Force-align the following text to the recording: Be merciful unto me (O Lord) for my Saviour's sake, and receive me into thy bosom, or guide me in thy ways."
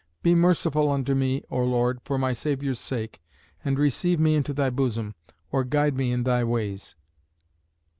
Be 0.23 0.33
merciful 0.33 0.89
unto 0.89 1.13
me 1.13 1.43
(O 1.51 1.63
Lord) 1.63 2.01
for 2.01 2.17
my 2.17 2.33
Saviour's 2.33 2.79
sake, 2.79 3.21
and 3.63 3.77
receive 3.77 4.19
me 4.19 4.33
into 4.33 4.51
thy 4.51 4.71
bosom, 4.71 5.13
or 5.51 5.63
guide 5.63 5.95
me 5.95 6.11
in 6.11 6.23
thy 6.23 6.43
ways." 6.43 6.95